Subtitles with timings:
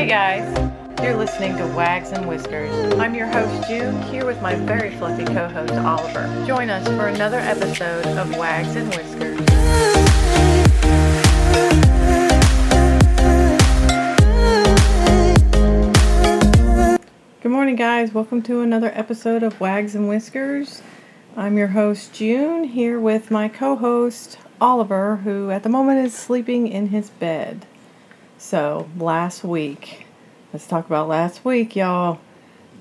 [0.00, 0.72] Hey guys,
[1.02, 2.72] you're listening to Wags and Whiskers.
[2.94, 6.42] I'm your host June, here with my very fluffy co-host Oliver.
[6.46, 9.38] Join us for another episode of Wags and Whiskers.
[17.42, 18.14] Good morning, guys.
[18.14, 20.80] Welcome to another episode of Wags and Whiskers.
[21.36, 26.68] I'm your host June, here with my co-host Oliver, who at the moment is sleeping
[26.68, 27.66] in his bed.
[28.42, 30.06] So, last week,
[30.50, 32.18] let's talk about last week, y'all.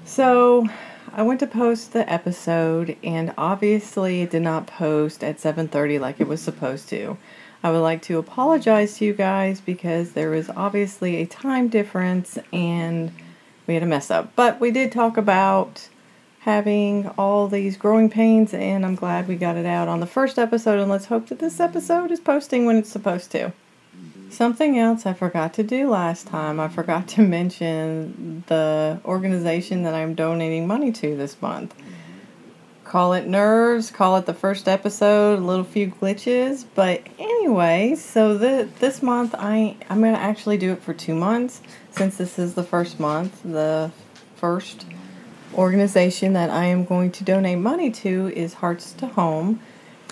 [0.06, 0.70] So,
[1.12, 6.22] I went to post the episode and obviously it did not post at 7:30 like
[6.22, 7.18] it was supposed to.
[7.62, 12.40] I would like to apologize to you guys because there was obviously a time difference
[12.54, 13.12] and
[13.68, 14.32] we had a mess up.
[14.38, 15.90] But we did talk about
[16.40, 20.40] having all these growing pains and I'm glad we got it out on the first
[20.40, 23.52] episode and let's hope that this episode is posting when it's supposed to.
[24.30, 29.96] Something else I forgot to do last time, I forgot to mention the organization that
[29.96, 31.74] I'm donating money to this month.
[32.84, 38.38] Call it nerves, call it the first episode, a little few glitches, but anyway, so
[38.38, 41.62] the, this month I I'm going to actually do it for 2 months
[41.92, 43.42] since this is the first month.
[43.44, 43.92] The
[44.36, 44.86] first
[45.56, 49.60] organization that I am going to donate money to is Hearts to Home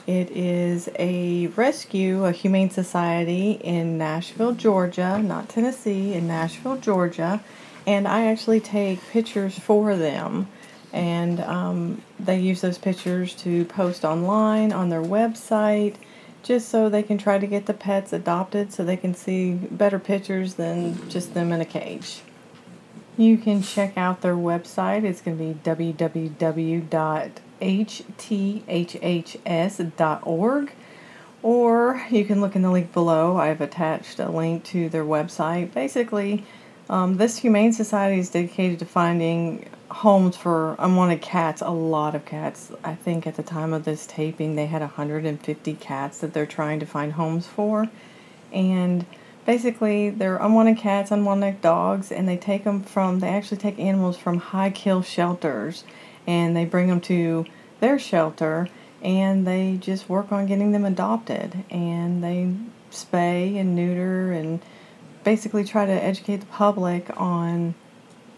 [0.07, 7.41] it is a rescue, a humane society in Nashville, Georgia, not Tennessee, in Nashville, Georgia.
[7.85, 10.47] And I actually take pictures for them.
[10.93, 15.95] And um, they use those pictures to post online on their website
[16.41, 19.99] just so they can try to get the pets adopted so they can see better
[19.99, 22.21] pictures than just them in a cage.
[23.17, 25.03] You can check out their website.
[25.03, 28.71] It's going to be www hthhs.org
[31.43, 33.37] or you can look in the link below.
[33.37, 35.73] I've attached a link to their website.
[35.73, 36.43] Basically,
[36.89, 42.25] um, this Humane Society is dedicated to finding homes for unwanted cats, a lot of
[42.25, 42.71] cats.
[42.83, 46.79] I think at the time of this taping, they had 150 cats that they're trying
[46.79, 47.87] to find homes for.
[48.51, 49.05] And
[49.47, 54.17] basically, they're unwanted cats, unwanted dogs, and they take them from, they actually take animals
[54.17, 55.85] from high kill shelters
[56.27, 57.45] and they bring them to
[57.79, 58.67] their shelter
[59.01, 62.53] and they just work on getting them adopted and they
[62.91, 64.61] spay and neuter and
[65.23, 67.73] basically try to educate the public on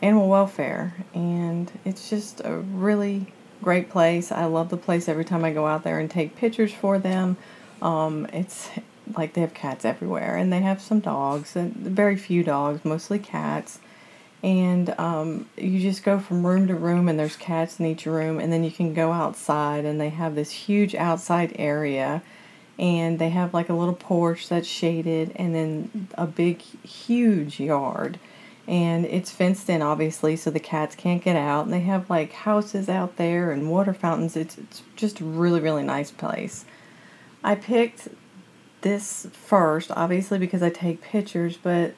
[0.04, 3.26] animal welfare and it's just a really
[3.64, 4.32] great place.
[4.32, 7.36] I love the place every time i go out there and take pictures for them.
[7.82, 8.70] Um, it's
[9.18, 13.20] like they have cats everywhere and they have some dogs and very few dogs mostly
[13.20, 13.80] cats.
[14.42, 18.40] And um, you just go from room to room and there's cats in each room
[18.40, 22.22] and then you can go outside and they have this huge outside area.
[22.78, 28.20] And they have like a little porch that's shaded and then a big huge yard.
[28.70, 31.66] And it's fenced in obviously so the cats can't get out.
[31.66, 34.38] And they have like houses out there and water fountains.
[34.38, 36.64] It's, it's just a really really nice place.
[37.44, 38.08] I picked
[38.82, 41.94] this first obviously because i take pictures but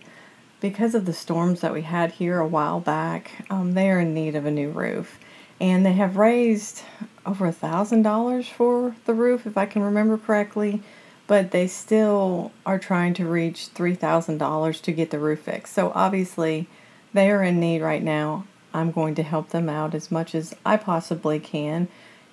[0.62, 4.14] because of the storms that we had here a while back, um, they are in
[4.14, 5.20] need of a new roof.
[5.60, 6.84] And they have raised
[7.26, 10.82] over a thousand dollars for the roof, if I can remember correctly,
[11.28, 15.74] but they still are trying to reach three thousand dollars to get the roof fixed.
[15.74, 16.68] So obviously,
[17.14, 18.46] they are in need right now.
[18.74, 21.90] I'm going to help them out as much as I possibly can.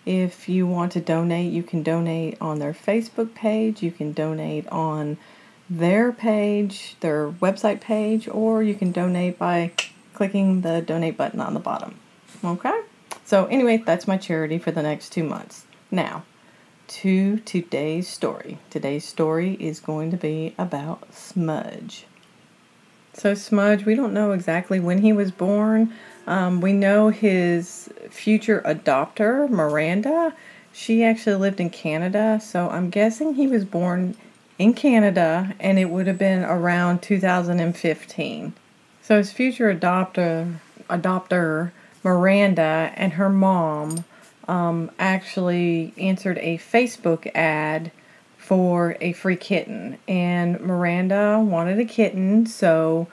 [0.09, 3.83] If you want to donate, you can donate on their Facebook page.
[3.83, 5.19] You can donate on
[5.69, 9.73] their page, their website page, or you can donate by
[10.15, 11.97] clicking the donate button on the bottom.
[12.43, 12.81] Okay?
[13.27, 15.67] So, anyway, that's my charity for the next two months.
[15.91, 16.25] Now,
[16.87, 18.57] to today's story.
[18.71, 22.07] Today's story is going to be about Smudge.
[23.13, 25.93] So, Smudge, we don't know exactly when he was born.
[26.29, 30.35] Um, we know his future adopter, Miranda,
[30.75, 34.15] she actually lived in Canada, so I'm guessing he was born
[34.59, 38.53] in Canada, and it would have been around 2015.
[39.01, 40.57] So his future adopter,
[40.91, 41.71] adopter
[42.05, 44.05] Miranda, and her mom
[44.47, 47.91] um, actually answered a Facebook ad
[48.37, 53.09] for a free kitten, and Miranda wanted a kitten, so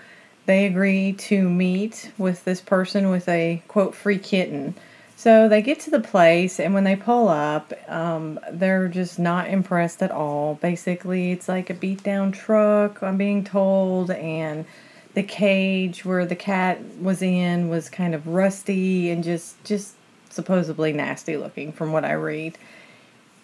[0.46, 4.76] they agree to meet with this person with a quote free kitten.
[5.18, 9.50] So they get to the place, and when they pull up, um, they're just not
[9.50, 10.56] impressed at all.
[10.56, 14.66] Basically, it's like a beat down truck, I'm being told, and
[15.14, 19.96] the cage where the cat was in was kind of rusty and just just
[20.30, 22.58] supposedly nasty looking from what I read.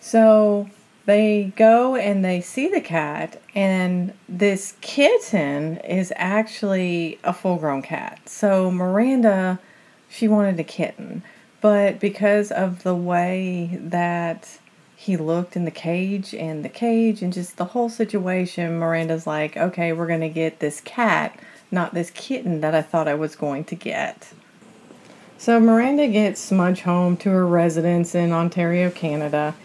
[0.01, 0.69] So
[1.11, 7.81] they go and they see the cat, and this kitten is actually a full grown
[7.81, 8.29] cat.
[8.29, 9.59] So Miranda,
[10.09, 11.21] she wanted a kitten,
[11.59, 14.57] but because of the way that
[14.95, 19.57] he looked in the cage and the cage and just the whole situation, Miranda's like,
[19.57, 21.37] okay, we're going to get this cat,
[21.71, 24.29] not this kitten that I thought I was going to get.
[25.37, 29.55] So Miranda gets Smudge home to her residence in Ontario, Canada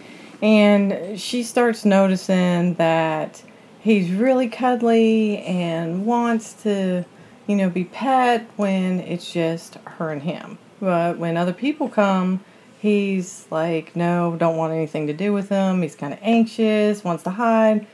[0.43, 3.43] and she starts noticing that
[3.81, 7.05] he's really cuddly and wants to,
[7.47, 10.59] you know, be pet when it's just her and him.
[10.81, 12.44] But when other people come,
[12.79, 15.83] he's like, no, don't want anything to do with them.
[15.83, 17.87] He's kind of anxious, wants to hide.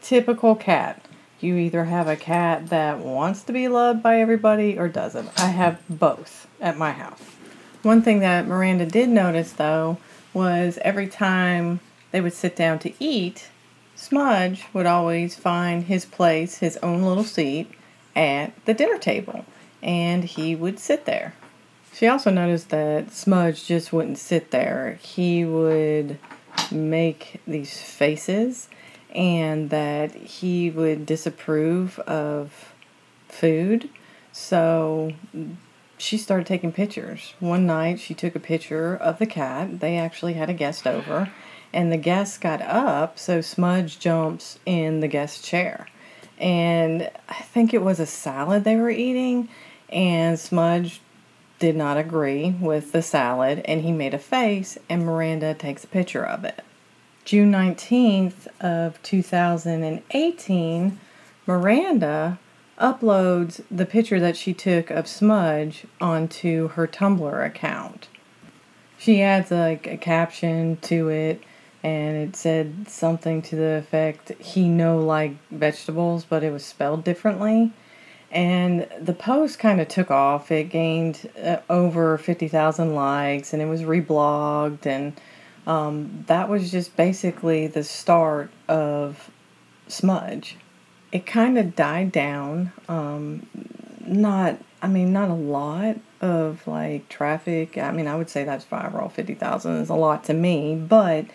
[0.00, 1.04] Typical cat.
[1.40, 5.30] You either have a cat that wants to be loved by everybody or doesn't.
[5.38, 7.20] I have both at my house.
[7.82, 9.98] One thing that Miranda did notice though
[10.32, 11.80] was every time
[12.10, 13.48] they would sit down to eat,
[13.94, 17.70] Smudge would always find his place, his own little seat
[18.16, 19.44] at the dinner table,
[19.82, 21.34] and he would sit there.
[21.92, 24.98] She also noticed that Smudge just wouldn't sit there.
[25.02, 26.18] He would
[26.70, 28.68] make these faces
[29.14, 32.72] and that he would disapprove of
[33.28, 33.90] food.
[34.32, 35.12] So
[35.98, 37.34] she started taking pictures.
[37.40, 39.80] One night she took a picture of the cat.
[39.80, 41.30] They actually had a guest over
[41.72, 45.86] and the guest got up, so Smudge jumps in the guest chair.
[46.38, 49.48] And I think it was a salad they were eating,
[49.90, 51.00] and Smudge
[51.60, 55.88] did not agree with the salad and he made a face and Miranda takes a
[55.88, 56.64] picture of it.
[57.24, 60.98] June 19th of 2018,
[61.46, 62.38] Miranda
[62.80, 68.08] uploads the picture that she took of Smudge onto her Tumblr account.
[68.98, 71.42] She adds like a caption to it
[71.82, 77.04] and it said something to the effect he no like vegetables but it was spelled
[77.04, 77.72] differently.
[78.32, 80.52] And the post kind of took off.
[80.52, 85.18] It gained uh, over 50,000 likes and it was reblogged and
[85.66, 89.30] um, that was just basically the start of
[89.88, 90.56] smudge.
[91.12, 93.46] It kind of died down um,
[94.06, 97.78] not i mean not a lot of like traffic.
[97.78, 99.10] I mean i would say that's viral.
[99.10, 101.26] 50,000 is a lot to me but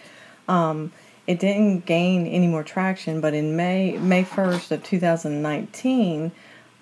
[0.47, 0.91] um,
[1.27, 6.31] it didn't gain any more traction, but in May May first of 2019,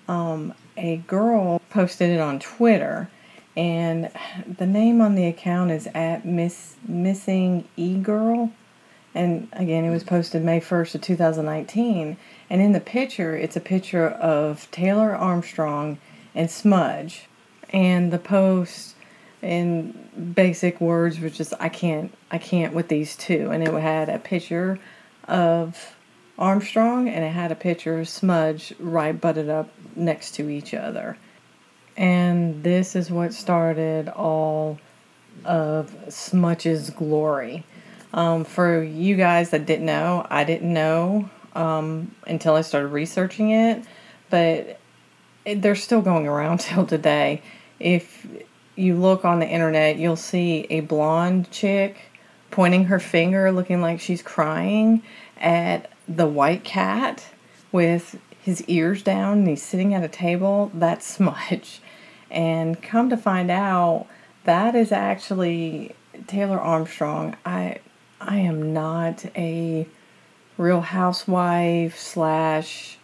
[0.06, 3.08] um, a girl posted it on Twitter,
[3.56, 4.10] and
[4.58, 8.50] the name on the account is at Miss Missing E Girl,
[9.14, 12.16] and again it was posted May first of 2019,
[12.50, 15.98] and in the picture it's a picture of Taylor Armstrong
[16.34, 17.28] and Smudge,
[17.70, 18.94] and the post
[19.44, 24.08] in basic words was just I can't I can't with these two and it had
[24.08, 24.78] a picture
[25.28, 25.94] of
[26.38, 31.16] Armstrong and it had a picture of Smudge right butted up next to each other.
[31.96, 34.78] And this is what started all
[35.44, 37.64] of Smudge's glory.
[38.12, 43.50] Um, for you guys that didn't know, I didn't know um, until I started researching
[43.50, 43.84] it,
[44.30, 44.80] but
[45.44, 47.42] it, they're still going around till today.
[47.78, 48.26] If
[48.76, 52.10] you look on the internet, you'll see a blonde chick
[52.50, 55.02] pointing her finger, looking like she's crying
[55.38, 57.26] at the white cat
[57.72, 60.70] with his ears down and he's sitting at a table.
[60.74, 61.80] That's Smudge.
[62.30, 64.06] And come to find out,
[64.44, 65.94] that is actually
[66.26, 67.36] Taylor Armstrong.
[67.44, 67.78] I
[68.20, 69.86] I am not a
[70.56, 72.98] real housewife slash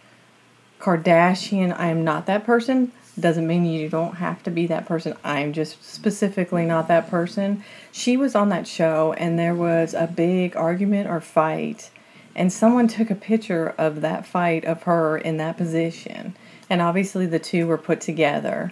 [0.79, 1.77] Kardashian.
[1.77, 2.91] I am not that person.
[3.21, 5.15] Doesn't mean you don't have to be that person.
[5.23, 7.63] I'm just specifically not that person.
[7.91, 11.91] She was on that show and there was a big argument or fight,
[12.35, 16.35] and someone took a picture of that fight of her in that position.
[16.69, 18.71] And obviously the two were put together.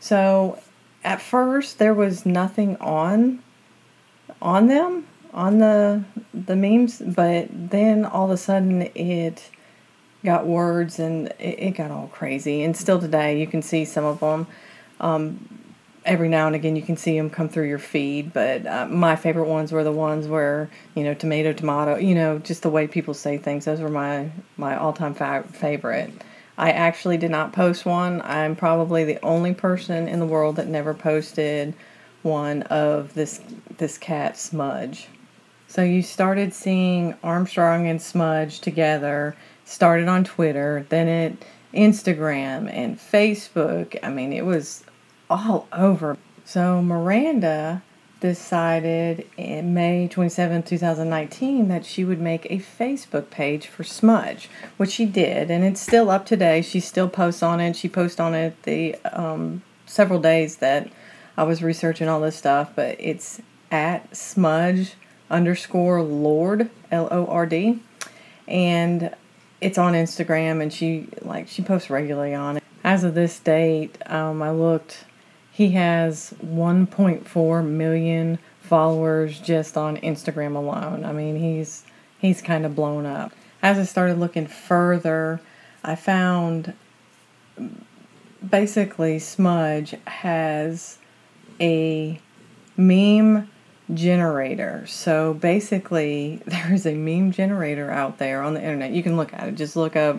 [0.00, 0.58] So
[1.04, 3.42] at first there was nothing on
[4.42, 9.50] on them on the the memes, but then all of a sudden it
[10.24, 12.62] got words and it, it, got all crazy.
[12.62, 14.46] And still today, you can see some of them.
[15.00, 15.48] Um,
[16.04, 18.32] every now and again, you can see them come through your feed.
[18.32, 21.96] But uh, my favorite ones were the ones where you know tomato, tomato.
[21.96, 23.64] You know, just the way people say things.
[23.64, 26.12] Those were my my all time fa- favorite.
[26.56, 28.22] I actually did not post one.
[28.22, 31.74] I'm probably the only person in the world that never posted
[32.22, 33.40] one of this
[33.76, 35.08] this cat Smudge.
[35.66, 42.98] So you started seeing Armstrong and Smudge together started on Twitter, then it Instagram and
[42.98, 43.98] Facebook.
[44.02, 44.84] I mean, it was
[45.28, 46.16] all over.
[46.44, 47.82] So Miranda
[48.20, 54.92] decided in May 27, 2019, that she would make a Facebook page for Smudge, which
[54.92, 56.62] she did, and it's still up today.
[56.62, 57.76] She still posts on it.
[57.76, 60.88] She posts on it the um, several days that
[61.36, 64.94] I was researching all this stuff, but it's at Smudge
[65.30, 67.80] underscore Lord L O R D,
[68.46, 69.14] and
[69.60, 72.64] it's on Instagram, and she like she posts regularly on it.
[72.82, 75.04] As of this date, um, I looked
[75.54, 81.04] he has 1.4 million followers just on Instagram alone.
[81.04, 81.84] I mean, he's
[82.18, 83.32] he's kind of blown up.
[83.62, 85.40] As I started looking further,
[85.84, 86.74] I found
[88.50, 90.98] basically Smudge has
[91.60, 92.20] a
[92.76, 93.48] meme
[93.92, 94.84] generator.
[94.86, 98.92] So basically, there is a meme generator out there on the internet.
[98.92, 99.54] You can look at it.
[99.54, 100.18] Just look up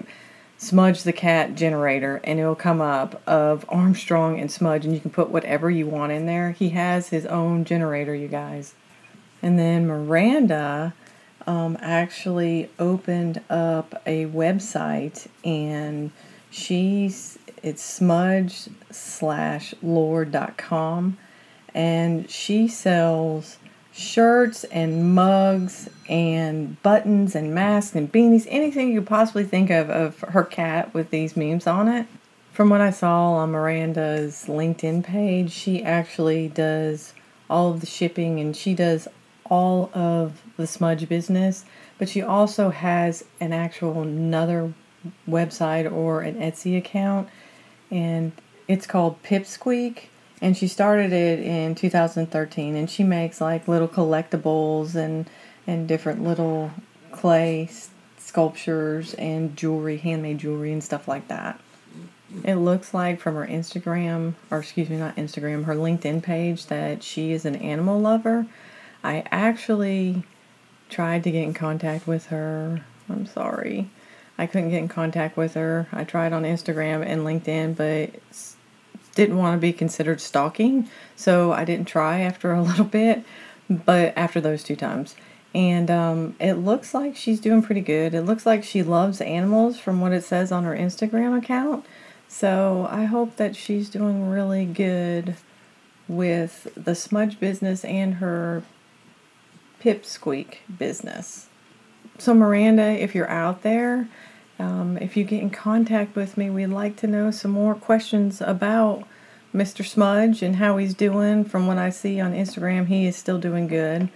[0.57, 5.11] Smudge the Cat generator and it'll come up of Armstrong and Smudge and you can
[5.11, 6.51] put whatever you want in there.
[6.51, 8.73] He has his own generator, you guys.
[9.41, 10.93] And then Miranda
[11.45, 16.11] um, actually opened up a website and
[16.49, 21.17] she's it's smudge slash lord.com
[21.75, 23.57] and she sells
[23.93, 29.89] shirts and mugs and buttons and masks and beanies, anything you could possibly think of
[29.89, 32.07] of her cat with these memes on it.
[32.53, 37.13] From what I saw on Miranda's LinkedIn page, she actually does
[37.49, 39.09] all of the shipping and she does
[39.49, 41.65] all of the smudge business,
[41.97, 44.73] but she also has an actual another
[45.29, 47.27] website or an Etsy account
[47.91, 48.31] and
[48.67, 50.05] it's called Pipsqueak
[50.41, 55.29] and she started it in 2013 and she makes like little collectibles and
[55.67, 56.71] and different little
[57.11, 57.69] clay
[58.17, 61.59] sculptures and jewelry handmade jewelry and stuff like that.
[62.43, 67.01] It looks like from her instagram or excuse me not instagram her linkedin page that
[67.01, 68.45] she is an animal lover.
[69.03, 70.23] I actually
[70.89, 72.83] tried to get in contact with her.
[73.09, 73.89] I'm sorry.
[74.37, 75.87] I couldn't get in contact with her.
[75.93, 78.19] I tried on instagram and linkedin but
[79.15, 83.23] didn't want to be considered stalking, so I didn't try after a little bit,
[83.69, 85.15] but after those two times.
[85.55, 88.13] And um, it looks like she's doing pretty good.
[88.13, 91.85] It looks like she loves animals from what it says on her Instagram account.
[92.27, 95.35] So I hope that she's doing really good
[96.09, 98.63] with the smudge business and her
[99.81, 101.47] pipsqueak business.
[102.17, 104.07] So, Miranda, if you're out there,
[104.59, 108.41] um, if you get in contact with me, we'd like to know some more questions
[108.41, 109.03] about
[109.53, 109.85] Mr.
[109.85, 111.43] Smudge and how he's doing.
[111.43, 114.09] From what I see on Instagram, he is still doing good.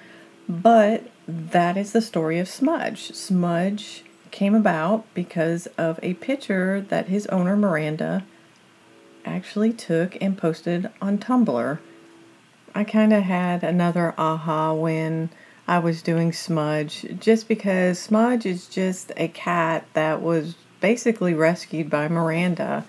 [0.48, 3.14] But that is the story of Smudge.
[3.14, 8.26] Smudge came about because of a picture that his owner, Miranda,
[9.26, 11.80] actually took and posted on Tumblr.
[12.76, 15.30] I kind of had another aha when
[15.70, 21.92] I was doing Smudge just because Smudge is just a cat that was basically rescued
[21.92, 22.86] by Miranda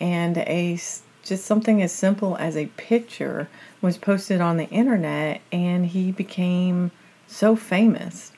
[0.00, 0.76] and a
[1.22, 3.48] just something as simple as a picture
[3.80, 6.90] was posted on the internet and he became
[7.28, 8.32] so famous.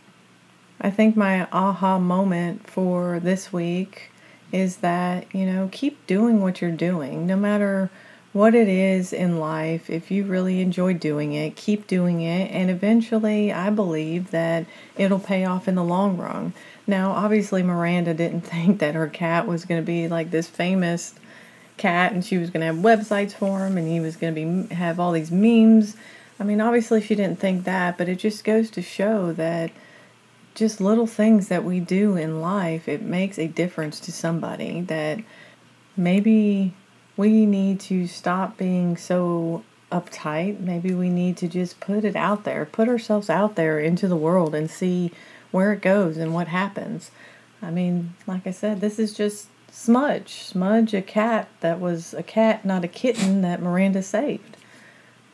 [0.78, 4.10] I think my aha moment for this week
[4.52, 7.88] is that, you know, keep doing what you're doing no matter
[8.32, 12.70] what it is in life, if you really enjoy doing it, keep doing it, and
[12.70, 14.66] eventually I believe that
[14.96, 16.52] it'll pay off in the long run.
[16.86, 21.14] Now, obviously, Miranda didn't think that her cat was going to be like this famous
[21.78, 24.68] cat and she was going to have websites for him and he was going to
[24.68, 25.96] be have all these memes.
[26.38, 29.70] I mean, obviously she didn't think that, but it just goes to show that
[30.54, 35.20] just little things that we do in life, it makes a difference to somebody that
[35.96, 36.74] maybe
[37.18, 40.60] we need to stop being so uptight.
[40.60, 44.16] Maybe we need to just put it out there, put ourselves out there into the
[44.16, 45.10] world and see
[45.50, 47.10] where it goes and what happens.
[47.60, 50.34] I mean, like I said, this is just Smudge.
[50.44, 54.56] Smudge, a cat that was a cat, not a kitten that Miranda saved.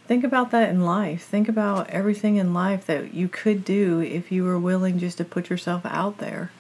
[0.07, 1.25] Think about that in life.
[1.25, 5.25] Think about everything in life that you could do if you were willing just to
[5.25, 6.51] put yourself out there.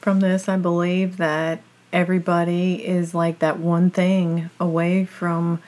[0.00, 1.60] From this, I believe that
[1.96, 5.62] everybody is like that one thing away from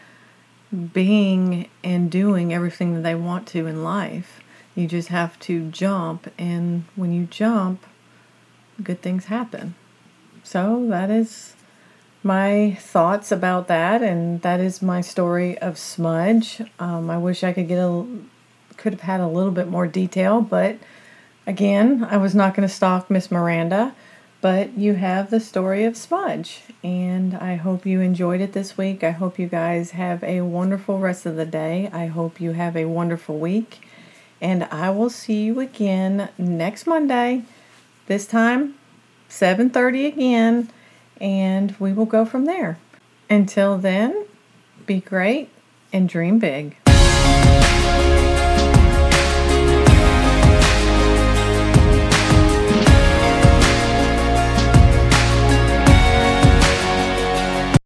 [0.93, 4.41] being and doing everything that they want to in life.
[4.75, 7.87] You just have to jump, and when you jump,
[8.83, 9.75] good things happen.
[10.45, 11.55] So, that is
[12.23, 16.61] my thoughts about that, and that is my story of Smudge.
[16.79, 18.07] Um, I wish I could get a
[18.77, 20.77] could have had a little bit more detail, but
[21.47, 23.95] again, I was not going to stalk Miss Miranda.
[24.41, 29.03] But you have the story of Smudge, and I hope you enjoyed it this week.
[29.03, 31.91] I hope you guys have a wonderful rest of the day.
[31.93, 33.81] I hope you have a wonderful week,
[34.41, 37.43] and I will see you again next Monday.
[38.07, 38.77] This time,
[39.29, 40.71] 7:30 again,
[41.21, 42.79] and we will go from there.
[43.29, 44.25] Until then,
[44.87, 45.51] be great
[45.93, 46.77] and dream big.